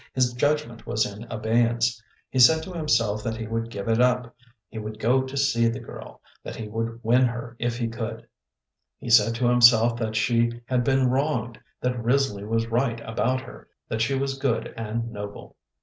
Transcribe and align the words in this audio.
His 0.15 0.33
judgment 0.33 0.87
was 0.87 1.05
in 1.05 1.25
abeyance. 1.25 2.01
He 2.31 2.39
said 2.39 2.63
to 2.63 2.73
himself 2.73 3.21
that 3.23 3.37
he 3.37 3.45
would 3.45 3.69
give 3.69 3.87
it 3.87 4.01
up; 4.01 4.35
he 4.67 4.79
would 4.79 4.97
go 4.97 5.21
to 5.21 5.37
see 5.37 5.67
the 5.67 5.79
girl 5.79 6.21
that 6.43 6.55
he 6.55 6.67
would 6.67 7.01
win 7.03 7.27
her 7.27 7.55
if 7.59 7.77
he 7.77 7.87
could. 7.87 8.27
He 8.97 9.11
said 9.11 9.35
to 9.35 9.45
himself 9.47 9.97
that 9.99 10.15
she 10.15 10.53
had 10.65 10.83
been 10.83 11.07
wronged, 11.11 11.59
that 11.81 12.03
Risley 12.03 12.43
was 12.43 12.65
right 12.65 12.99
about 13.07 13.41
her, 13.41 13.67
that 13.89 14.01
she 14.01 14.17
was 14.17 14.39
good 14.39 14.73
and 14.75 15.11
noble. 15.11 15.55